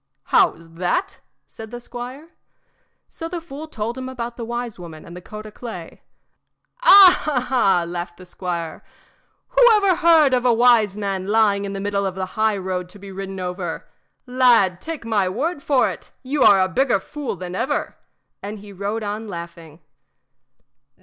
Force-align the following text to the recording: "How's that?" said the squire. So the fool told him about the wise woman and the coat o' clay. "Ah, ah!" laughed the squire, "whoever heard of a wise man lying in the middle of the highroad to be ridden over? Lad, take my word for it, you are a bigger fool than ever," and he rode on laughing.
"How's 0.33 0.67
that?" 0.77 1.19
said 1.45 1.69
the 1.69 1.79
squire. 1.79 2.29
So 3.07 3.27
the 3.29 3.39
fool 3.39 3.67
told 3.67 3.99
him 3.99 4.09
about 4.09 4.35
the 4.35 4.43
wise 4.43 4.79
woman 4.79 5.05
and 5.05 5.15
the 5.15 5.21
coat 5.21 5.45
o' 5.45 5.51
clay. 5.51 6.01
"Ah, 6.81 7.45
ah!" 7.51 7.83
laughed 7.85 8.17
the 8.17 8.25
squire, 8.25 8.83
"whoever 9.49 9.97
heard 9.97 10.33
of 10.33 10.43
a 10.43 10.51
wise 10.51 10.97
man 10.97 11.27
lying 11.27 11.65
in 11.65 11.73
the 11.73 11.79
middle 11.79 12.07
of 12.07 12.15
the 12.15 12.25
highroad 12.33 12.89
to 12.89 12.97
be 12.97 13.11
ridden 13.11 13.39
over? 13.39 13.87
Lad, 14.25 14.81
take 14.81 15.05
my 15.05 15.29
word 15.29 15.61
for 15.61 15.87
it, 15.91 16.09
you 16.23 16.41
are 16.41 16.59
a 16.59 16.67
bigger 16.67 16.99
fool 16.99 17.35
than 17.35 17.53
ever," 17.53 17.95
and 18.41 18.57
he 18.57 18.73
rode 18.73 19.03
on 19.03 19.27
laughing. 19.27 19.81